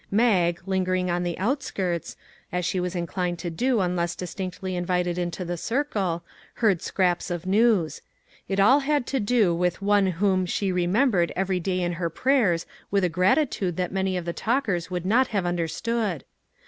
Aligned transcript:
Mag, 0.09 0.59
lingering 0.65 1.11
on 1.11 1.21
the 1.21 1.37
outskirts, 1.37 2.17
as 2.51 2.65
she 2.65 2.79
was 2.79 2.95
inclined 2.95 3.37
to 3.37 3.51
do 3.51 3.81
unless 3.81 4.15
distinctly 4.15 4.75
invited 4.75 5.15
into 5.15 5.45
the 5.45 5.57
circle, 5.57 6.23
heard 6.55 6.81
scraps 6.81 7.29
of 7.29 7.45
news. 7.45 8.01
It 8.47 8.59
all 8.59 8.79
had 8.79 9.05
to 9.05 9.19
do 9.19 9.53
with 9.53 9.79
one 9.79 10.07
whom 10.07 10.47
she 10.47 10.71
remembered 10.71 11.31
every 11.35 11.59
day 11.59 11.81
in 11.81 11.93
her 12.01 12.09
prayers 12.09 12.65
with 12.89 13.03
a 13.03 13.09
gratitude 13.09 13.77
that 13.77 13.91
many 13.91 14.17
of 14.17 14.25
the 14.25 14.33
talkers 14.33 14.89
would 14.89 15.05
not 15.05 15.27
have 15.27 15.45
understood. 15.45 16.23